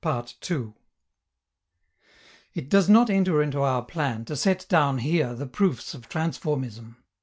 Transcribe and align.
It 2.55 2.69
does 2.69 2.89
not 2.89 3.11
enter 3.11 3.39
into 3.43 3.61
our 3.61 3.85
plan 3.85 4.25
to 4.25 4.35
set 4.35 4.65
down 4.67 4.97
here 4.97 5.35
the 5.35 5.45
proofs 5.45 5.93
of 5.93 6.09
transformism. 6.09 6.95